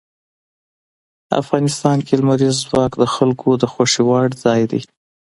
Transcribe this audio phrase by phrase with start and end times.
[1.41, 4.81] افغانستان کې لمریز ځواک د خلکو د خوښې وړ ځای دی.